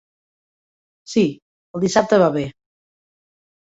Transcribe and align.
Sí, 1.13 1.25
el 1.79 1.87
dissabte 1.87 2.23
va 2.27 2.35
bé. 2.41 2.49